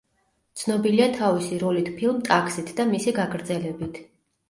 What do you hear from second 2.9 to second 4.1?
მისი გაგრძელებით.